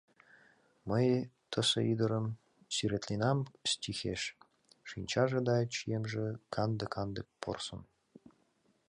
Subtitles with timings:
[0.89, 1.07] Мый
[1.51, 2.25] тысе ӱдырым
[2.75, 3.39] сӱретленам
[3.71, 4.21] стихеш:
[4.89, 7.81] шинчаже да чиемже— канде-канде порсын.